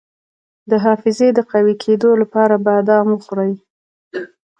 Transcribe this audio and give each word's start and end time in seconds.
د 0.69 0.71
حافظې 0.85 1.29
د 1.33 1.39
قوي 1.51 1.75
کیدو 1.83 2.09
لپاره 2.21 2.55
بادام 2.67 3.07
وخورئ 3.11 3.53